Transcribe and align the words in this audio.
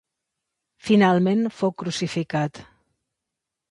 Finalment 0.87 1.45
fou 1.59 1.77
crucificat. 1.85 2.67